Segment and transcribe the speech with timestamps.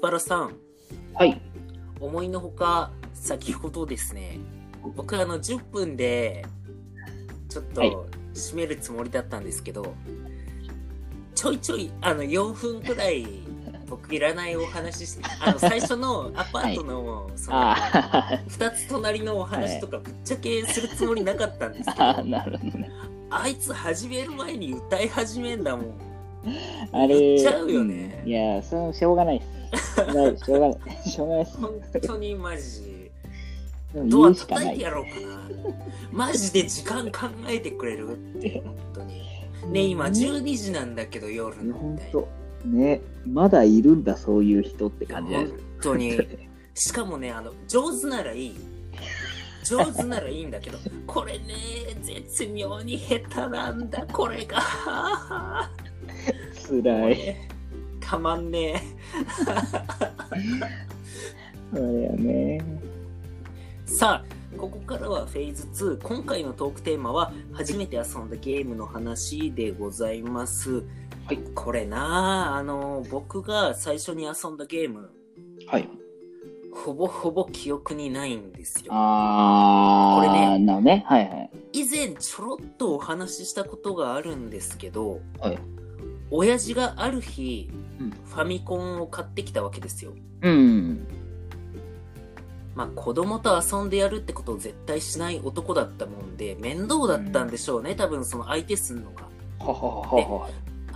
[0.00, 0.56] パラさん、
[1.14, 1.40] はい。
[2.00, 4.38] 思いのほか、先ほどですね、
[4.96, 6.44] 僕あの10分で、
[7.48, 9.94] ちょっはいと締めるつもりだったんですけど、
[11.34, 13.26] ちょいちょい、あの、4分くらい、
[13.88, 22.90] 僕いらないお話して、あの、最初のアパートの、その、あー二つ隣のお話とかぶっちゃけするつもりなかったんですけど、 あー、なるほどね。
[23.30, 25.94] あいつ始める前に歌い始めんだもん。
[26.92, 29.49] あれ、言っちゃうよねいや、そのしょうがないです。
[30.04, 31.08] ない、しょうがない。
[31.08, 31.58] しょうがないです。
[31.58, 33.10] 本当にマジ。
[33.94, 34.72] でも言うしかな。
[34.72, 35.40] やろうかな。
[36.12, 39.30] マジで時間考えてくれるって、本当に。
[39.72, 42.12] ね、今12時なんだけど夜のみたいな。
[42.12, 42.28] 本
[42.62, 46.18] 当ね、まだいるんだ、そういう人って感じ本当に。
[46.74, 48.56] しかもね、あの、上手ならいい。
[49.64, 51.54] 上手ならいいんだけど、これね、
[52.02, 55.70] 絶妙に下手なんだ、これが。
[56.54, 57.36] つらい。
[58.10, 58.82] たまんね
[61.72, 62.58] あれやね。
[62.58, 62.60] え。
[63.86, 66.00] さあ、ここからはフェーズ2。
[66.02, 70.82] 今回のトークテーマは、初めて遊んだゲームの話でございます。
[71.26, 71.38] はい。
[71.54, 75.08] これなあ、あの、僕が最初に遊んだゲーム、
[75.68, 75.88] はい。
[76.72, 78.86] ほぼほぼ記憶にないんですよ。
[78.92, 81.04] あー、これねね。
[81.06, 81.50] はいはい。
[81.72, 85.58] 以前ちょろっとお話ししたことがあるんですけど、はい。
[86.30, 90.12] 親父がある日、うんファミコンを買ってきたわけですよ。
[90.42, 91.06] うん。
[92.76, 99.22] まあ子供と遊んでやるってことを絶対しない男だったもんで、面倒だったんでしょうね、多分その相手すんのが。
[99.58, 100.48] ははははは。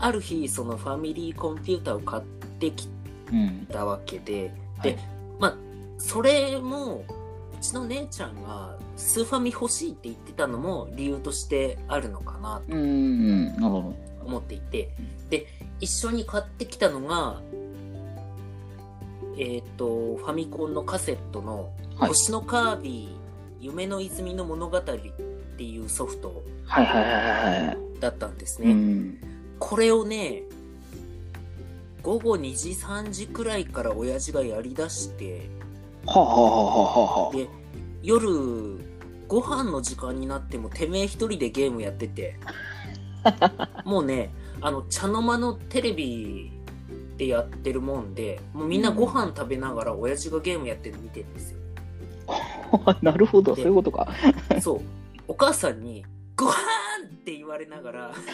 [0.00, 2.22] ある日、そのファミリーコンピューターを買っ
[2.58, 2.88] てき
[3.30, 3.66] うん。
[3.70, 4.98] たわけで、はいで、
[5.38, 5.56] まあ、
[5.98, 13.46] それも、うちの姉ちゃんがスーファミ欲しいって言ってたのも理由としてあるのかなとうん。
[13.48, 14.07] なるほど。
[14.28, 14.94] 思っていて、
[15.30, 15.46] で、
[15.80, 17.40] 一緒に買ってきたのが、
[19.38, 26.44] えっ、と、ファミコンのカセットの、はい星のカービィ、夢の泉の物語っていうソフト。
[27.98, 28.72] だったんですうね。
[28.72, 29.18] ん。
[29.58, 30.42] これをね、
[32.02, 35.50] 午後2時3時くらいから親父がやりだして、
[36.06, 37.32] はははははは。
[37.32, 37.48] で、
[38.02, 38.78] 夜、
[39.26, 42.38] ご飯の時間になってもてめえ一人でゲームやってて、
[43.84, 44.30] もうね、
[44.60, 46.50] あの、茶の間のテレビ
[47.16, 51.58] でやってるもんで、もうみんなご飯食べながら親父がゲームやってるの見てるんですよ。
[53.02, 54.08] なるほど、そういうことか。
[54.60, 54.80] そう。
[55.26, 56.04] お母さんに、
[56.36, 56.52] ご飯
[57.06, 58.14] って言われながら、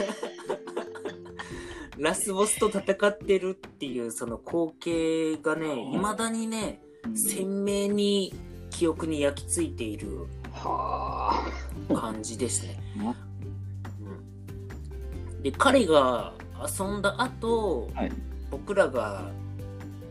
[1.99, 6.81] ラスボスと戦ってるっていうその光景がね、未だにね、
[7.15, 8.35] 鮮明に
[8.71, 11.47] 記憶に焼き付いているは
[11.95, 12.81] 感じですね。
[15.45, 18.13] で、彼が遊んだ後、はい
[18.51, 19.33] 僕らが、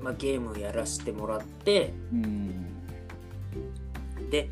[0.02, 2.66] まあ、ゲームやらせてもらって、うん。
[4.30, 4.50] で、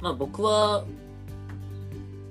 [0.00, 0.84] まあ僕は、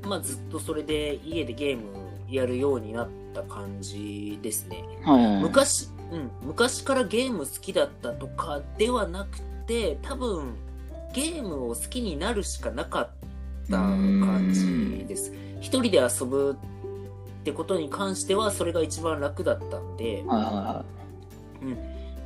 [0.03, 1.84] まあずっとそれで家でゲーム
[2.29, 4.85] やるようになった感じですね。
[5.03, 5.44] はいはいはい。
[5.44, 10.56] 昔、うん、昔からゲーム好きだったとかではなくて、多分
[11.13, 13.09] ゲームを好きになるしかなかっ
[13.69, 15.34] た感じです。
[15.59, 16.56] 一人で遊ぶ
[17.41, 20.85] ってことに関してはそれが一番楽だったんで、はいはいは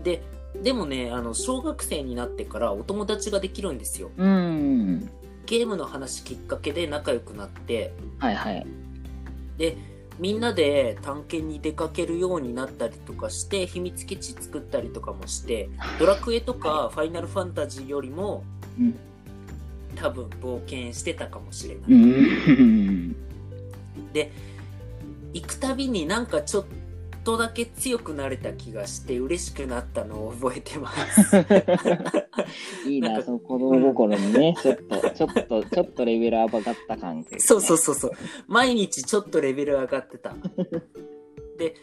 [0.03, 0.21] で、
[0.61, 4.09] でもね、あの、小学生になってからお友達ができるんですよ。
[4.17, 4.21] い。
[4.21, 5.09] うん。
[5.45, 8.67] ゲームの話きっかけで仲良くなって、はいはい。
[9.57, 9.77] で、
[10.19, 18.43] みんなで探検に出かけるようになったりとかして、秘密基地作ったりとかもして、ドラクエとかファイナルファンタジーよりも、
[18.77, 18.95] うん
[19.95, 21.83] 多分冒険してたかもしれない。
[21.87, 23.15] うん。
[24.13, 24.31] で、
[25.35, 26.65] 行くたびになんかちょっ
[27.25, 31.45] とだけ強くなれた気がして嬉しくなったのを覚えてます。
[32.87, 38.11] いいな、なその子供心にね、ちょっと、ちょっと、 ちょっとレベル上がった感じ、そうそうそうそう。
[38.47, 40.33] 毎日ちょっとレベル上がってた。
[41.57, 41.75] で、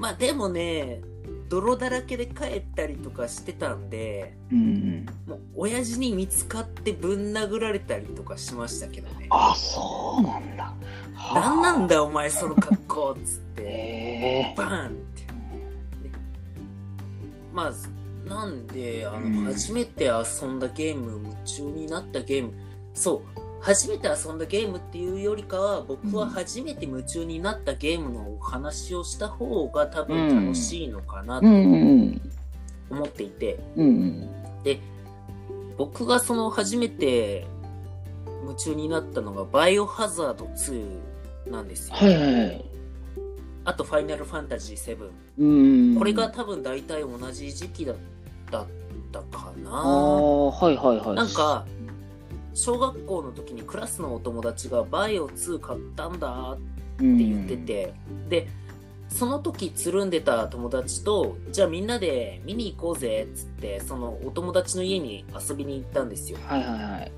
[0.00, 1.02] まあでもね、
[1.48, 5.06] 泥だらけで帰ったりとかしてたんで、うん。
[5.26, 9.26] もう親父に見つかってぶん殴られたりとかしましたけどね。
[9.30, 10.74] あ、そうなんだ。
[11.34, 15.22] なんなんだだお前その格好っつって、えバーンって。
[15.22, 15.28] で
[17.52, 22.52] まあ、なんで、あうんの、初めて遊んだゲーム、夢中になったゲーム、
[22.94, 33.86] そう、初めて遊んだゲームっていうよりかは、僕は初めて夢中になったゲームのお話をした方が多分楽しいのかなと思っていて、うん。
[33.86, 34.38] うん
[35.78, 37.46] 僕がその初めて
[38.42, 41.94] 夢中になったのがバイオハザード2なんですよ。
[41.94, 42.64] はいはいはい。
[43.64, 45.10] あとファイナルファンタジー7。
[45.38, 45.96] うん。
[45.96, 47.96] これが多分大体同じ時期だっ
[49.12, 49.70] たかあな。
[49.70, 51.14] あ、はいはいはい。
[51.14, 51.64] なんか、
[52.58, 56.56] 小学校の時にクラスのお友達がバイオ2買ったんだっ
[56.98, 57.94] て言ってて、
[58.28, 58.48] で、
[59.08, 66.38] その時つるんでた友達と、じゃあみんなで見に行こうぜっつって、そのお友達の家に遊びに行ったんですよ。
[66.48, 67.12] はいはいはい。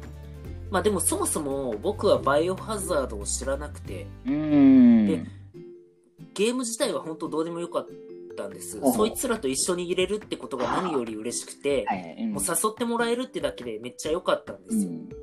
[0.70, 5.06] まあでもそもそも僕はバイオハザードを知らなくて、うーん。
[5.06, 5.25] で
[6.34, 7.88] ゲーム自体は本当どうでもよかっ
[8.37, 8.78] たんです。
[8.78, 12.16] そいつらと一緒に入れるってことが何より嬉しくて、はいはい。
[12.25, 14.90] うんもう誘ってもらえるってだけでめっちゃ良かったんですよ。
[14.90, 15.19] うん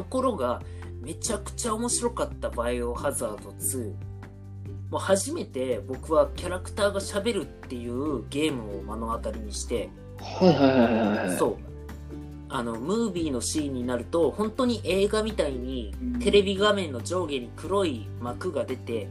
[0.00, 0.62] ところが、
[1.02, 3.92] めちゃくちゃ面白かったバイオハザード2。
[4.90, 11.36] もう初めて僕はキャラクターが喋るっていうゲームを目の当たりにして、はいはいはいはいはい。
[11.36, 11.56] そう。
[12.48, 19.08] あの、ムービーのシーンになると、本当に映画みたいにうんテレビ画面の上下に黒い幕が出て、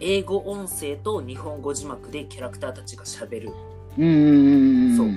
[0.00, 3.52] 英語音声と日本語字幕でキャラクターたちが喋る。
[3.96, 4.96] うーん。
[4.96, 5.08] そう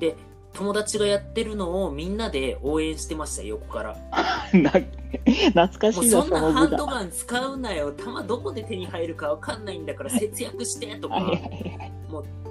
[0.00, 0.16] で、
[0.58, 3.96] 友達がやってるのをみんなで応援してました、横から。
[4.52, 11.92] な懐かしいな、もうそんなハンドはガン使うなよ、弾どこで手に入るかわかんないんだから節約してとか、いはいはい。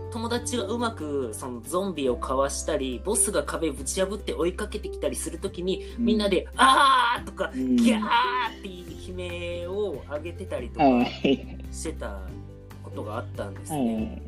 [0.10, 8.06] 友達がうまくそのゾンビをかわしたり、ボスが壁ぶち破って追いかけてきたりするときに、みんなで、あーとか、うん、ギャーっ
[8.64, 8.70] て
[9.12, 10.86] 悲鳴を上げてたりとか
[11.74, 12.22] してた
[12.84, 14.27] ことがあったんですはね。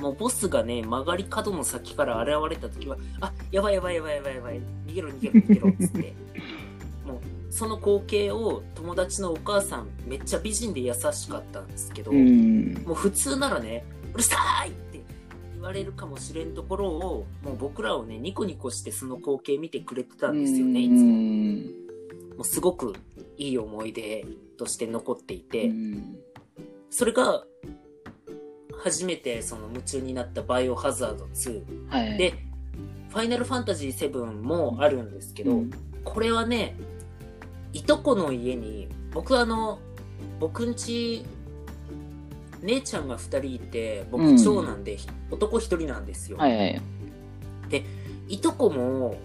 [0.00, 0.02] い。
[0.02, 6.14] もうボスがね、曲がり角の先から現れたときは、あ、やばいやばいやばいやばいやばい、逃げろ逃げろ逃げろっつって。
[7.06, 12.72] もう、その光景を友達のお母さん、めっちゃ美人で優しかったんですけど、うん。
[12.86, 14.36] もう普通ならね、うるさ
[14.66, 15.02] いって
[15.54, 22.36] 言われるかもしれんところを、もう僕らをね、ニコニコしてその光景見てくれてたんですよね、いつも。
[22.36, 22.94] もうすごく
[23.36, 24.24] いい思い出
[24.56, 26.16] として残っていて、うん
[26.90, 27.44] それが、
[28.82, 31.88] 初めてその夢中になったバイオハザード2。
[31.88, 32.18] はい。
[32.18, 32.34] で、
[33.10, 35.70] ファイナルファンタジー7もあるんですけど、うん
[36.02, 36.76] これはね、
[37.74, 39.78] いとこの家に、僕あの、
[40.40, 41.26] 僕んち、
[42.62, 44.96] 姉ちゃんが2人いて、僕うん長男で、
[45.30, 46.38] 男1人なんですよ。
[46.38, 46.82] はいはい。
[48.28, 49.16] いとこも、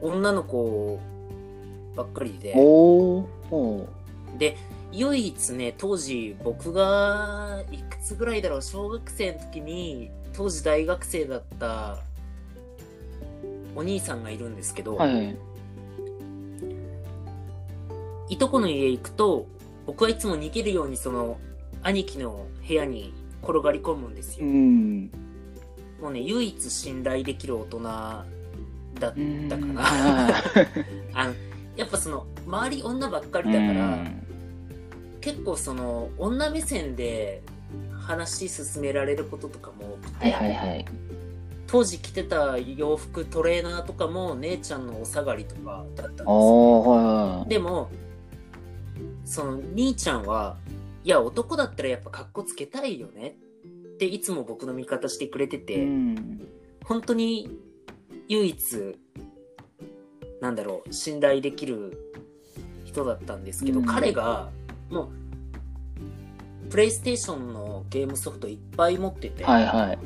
[0.00, 0.98] 女の子
[1.94, 2.54] ばっかりで、
[4.38, 4.56] で、
[4.94, 11.98] 唯一ね、当時僕がいくつぐらいだろう、小学生の時に、当時大学生だった
[13.74, 15.36] お兄さんがいるんですけど、はいはい。
[18.28, 19.46] いとこの家行くと、
[19.84, 21.38] 僕はいつも逃げるようにその
[21.82, 23.12] 兄貴の部屋に
[23.42, 24.46] 転がり込むんですよ。
[24.46, 25.10] ん。
[26.00, 28.24] もうね、唯一信頼できる大人だっ
[29.00, 29.82] たかな。
[29.82, 30.42] は
[31.14, 31.34] あの、
[31.76, 34.23] やっぱその、周り女ばっかいりだから、
[35.24, 37.42] 結構その、女目線で
[37.98, 40.84] 話進められることとかも多くて、はいはいはい。
[41.66, 46.82] 当時着てた洋服、トレーナーとかも姉ちゃんのお下がりとかだったんですよ。
[46.82, 47.04] はい
[47.38, 47.48] はい。
[47.48, 47.88] でも、
[49.24, 50.58] その兄ちゃんは、
[51.02, 53.38] いや、男だったらやっぱ格好つけたいよね
[53.94, 56.48] っていつも僕の味方してくれてて、うん
[56.84, 57.48] 本当に
[58.28, 58.98] 唯一、
[60.42, 62.12] なんだろう、信頼できる
[62.84, 64.50] 人だったんですけど、うん彼が、
[64.90, 65.10] も
[66.66, 69.98] う、プレイステーションのゲームソフトいっぱい持ってて、はいはい。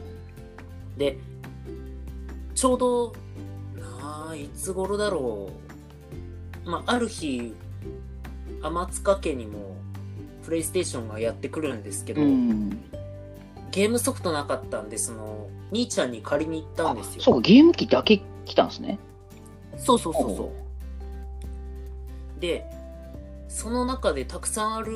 [0.99, 1.19] で、
[2.55, 3.13] ちょうど、
[3.79, 5.51] なあ、いつ頃だろ
[6.67, 6.71] う。
[6.71, 7.55] まあ、ある日、
[8.63, 9.77] 天塚家にも、
[10.45, 12.71] プレイステーションがやってくるんですけど、うん。
[13.71, 17.23] ゲームソフトなかったんで、その、兄ちゃんに借りに行ったんですよ。
[17.23, 18.99] そうか、ゲーム機だけ来たんですね。
[19.77, 20.53] そうそうそうそ
[22.37, 22.41] う。
[22.41, 22.67] で、
[23.49, 24.93] その中でたくさんある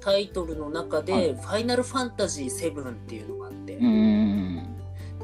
[0.00, 4.66] タイトルの中で、はいファイナルファンタジー7っていうのがあって、うん。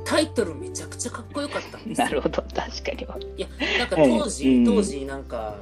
[0.04, 2.06] タイトルめちゃくちゃかっこよかったんですよ。
[2.06, 3.06] なるほど、確かに。
[3.36, 3.48] いや、
[3.78, 5.56] なんか当時、はいうん当時なんか、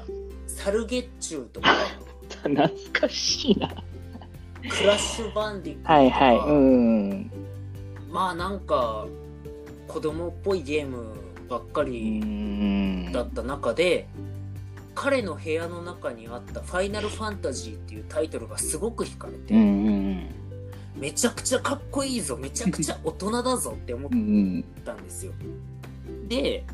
[0.47, 1.69] サルゲッチューとか、
[2.43, 3.69] 懐かしいな。
[3.69, 6.39] クラッシュバンディックとか、はいはい。
[6.51, 7.31] うん。
[8.11, 9.07] まあなんか、
[9.89, 11.07] 子供っぽいゲーム
[11.49, 13.13] ばっかうりん。
[13.13, 14.09] だった中で、
[15.01, 20.27] 彼の部屋の中にあった「ファイナルファンタジー」っていうタイトルがすごく惹かれて、うんうん
[20.95, 24.19] めちゃくちゃかっこいいぞめちゃくちゃ大人だぞって思っうん。
[24.19, 24.23] う
[24.59, 24.65] ん。
[24.85, 25.33] たんですよ
[26.29, 26.65] で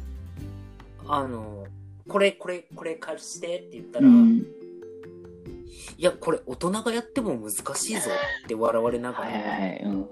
[1.06, 1.66] あの
[2.08, 4.38] これこれこれ貸してって言ったら、うん。
[4.38, 8.10] いやこれ大人がやっても難しいぞ
[8.44, 9.82] って笑われながら、はいはいはい。
[9.84, 10.08] うん。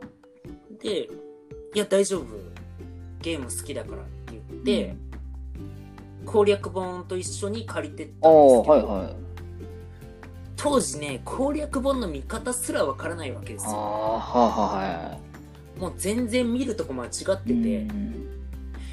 [0.78, 1.08] で
[1.74, 2.26] いや大丈夫
[3.22, 4.96] ゲーム好きだからって言って、
[6.24, 9.16] 攻略本と一緒に借りてったんですけど、はいはい。
[10.56, 13.70] 当時ね攻略本の見方すらわからないわけですよ。
[13.70, 13.76] は
[14.34, 15.18] あは
[15.78, 17.56] もう全然見るとこ間違ってて、う
[17.92, 18.28] ん。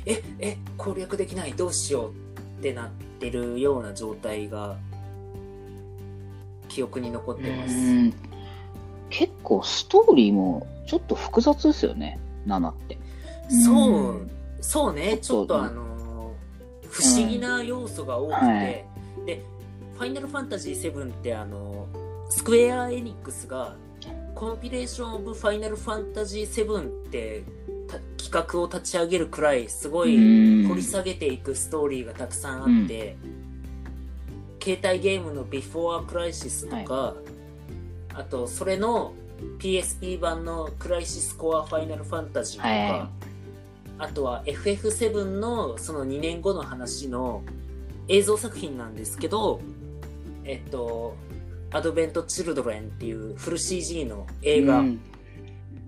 [0.05, 4.77] え、え、攻略できない、どうしようってなってるような状態が、
[6.67, 7.75] 記憶に残ってます。
[7.75, 8.13] うん。
[9.09, 12.97] 結構ストーリーもちょっと複雑ですよね、7って。
[13.63, 14.31] そう、うん。
[14.61, 15.90] そうね、ちちょっとあのー
[16.91, 18.86] 不思議な要素が多くて、はい。
[19.25, 19.41] で、
[19.98, 23.75] ファイナルファンタジー7ってあのースクエア・エニックスが、
[24.36, 27.43] コンピレーション・オブ・ファイナルファンタジー7って
[27.88, 30.67] た企画を立ち上げるくらい、すごいうん。
[30.69, 33.17] 掘り下げていくストーリーがたくさんあって、
[34.63, 37.15] 携帯ゲームの Before Crisis とか、
[38.13, 39.13] あとそれの
[39.60, 43.20] PSP 版のクライシスコアファイナルファンタジーとか、はい
[44.01, 47.43] あとは FF7 のその2年後の話の
[48.08, 49.62] 映像作品なんですけど、
[50.43, 51.15] えっと、
[51.72, 55.01] アドベント・チルドレンっていうフル CG の映画うん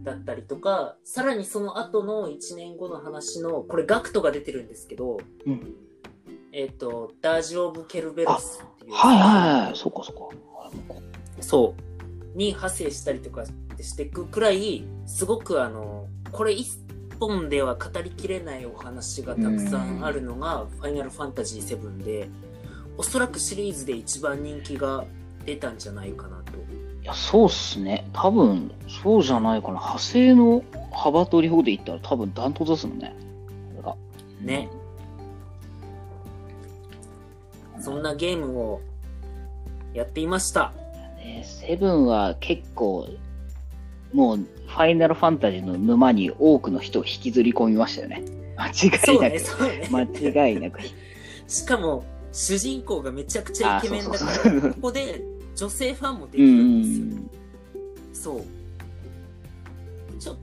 [0.03, 5.74] だったりとか、さらにその後の1年後の話の、これガクトが出てるんですけど、うん
[6.51, 8.93] えっと、ダージ・オブ・ケルベロスっていう。
[8.93, 11.01] はいはいはい、そっかそっか。
[11.39, 11.74] そ
[12.36, 12.38] う。
[12.38, 16.77] に派生したりとかしていくくらい、すごくあの、これ一
[17.20, 22.29] 本では語りきれないお話がたくさんあるのが、ファイナルファンタジー7で、
[22.98, 25.05] おそらくシリーズで一番人気が
[25.46, 26.53] 出たんじゃないかなと。
[27.03, 28.10] いや、そうっすね。
[28.13, 29.74] 多分、そうじゃないかな。
[29.74, 33.15] 派生の幅取り方で言ったら多分ダントツですもんね。
[33.75, 33.96] これが。
[34.41, 34.70] ね。
[37.79, 38.82] そんなゲームを
[39.93, 40.72] やっていました。
[41.17, 43.08] ねセブンは結構、
[44.13, 48.24] もう、ファイナルファンタジーの沼に多くの人を引きずり込みましたよね。
[48.58, 49.39] 間違いうなく。
[49.39, 49.89] そうね。
[49.91, 50.79] 間違いなく。
[51.48, 55.24] しかも、主人公がめちゃくちゃイケメンだから、あそうそうそうここで
[55.55, 58.36] 女性ファンもできうるんですよ。
[58.36, 58.41] ん。
[58.41, 58.46] そ
[60.17, 60.20] う。
[60.20, 60.38] ちょっ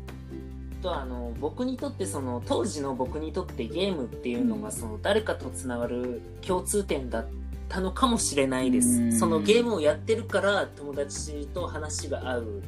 [0.83, 7.27] とあの、僕にとってその、当時の僕にとってゲームっていうのがその、誰かとつながる共通点だっ
[7.69, 9.01] たのかもしれないです。
[9.01, 12.63] うんそのゲームをやってるから友達と話が合う、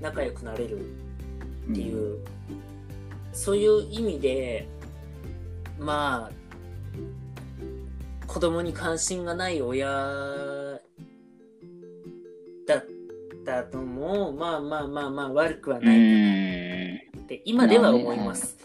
[0.00, 0.80] 仲良くなれる
[1.70, 2.18] っていう、
[3.32, 4.68] そういう意味で、
[5.78, 6.36] まあ、
[8.26, 9.88] 子供に関心がない親
[12.66, 12.86] だっ
[13.44, 16.96] たとも、まあまあまあまあ悪くはうないん。
[17.18, 18.58] って今では思います。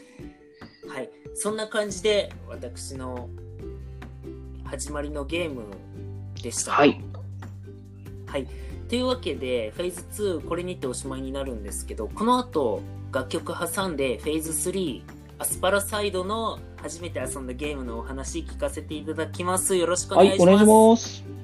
[0.88, 1.10] はい。
[1.34, 3.30] そんな感じで私の
[4.66, 5.64] 始まりのゲーム
[6.42, 6.74] でした。
[6.74, 7.02] はい。
[8.26, 8.48] はい。
[8.92, 12.82] というわけで、フェーズ2、これにておしまいになるんですけど、この後、
[13.14, 15.02] 楽曲挟んで、フェーズ3、
[15.40, 19.78] アスパラサイドの初めて遊んだゲームのお話聞かせていただきます。
[19.78, 20.42] よろしくお、願いします。
[20.42, 21.41] お願いします。